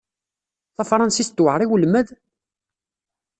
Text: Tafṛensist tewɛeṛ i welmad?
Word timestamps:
Tafṛensist 0.75 1.31
tewɛeṛ 1.37 1.61
i 1.61 1.67
welmad? 1.69 2.07